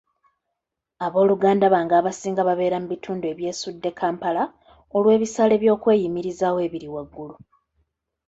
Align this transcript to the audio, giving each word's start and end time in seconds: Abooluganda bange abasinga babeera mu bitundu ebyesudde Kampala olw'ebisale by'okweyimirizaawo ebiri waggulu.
Abooluganda 1.05 1.65
bange 1.73 1.95
abasinga 1.99 2.41
babeera 2.49 2.77
mu 2.81 2.87
bitundu 2.93 3.25
ebyesudde 3.33 3.89
Kampala 3.99 4.43
olw'ebisale 4.97 5.55
by'okweyimirizaawo 5.61 6.59
ebiri 6.67 6.87
waggulu. 6.95 7.35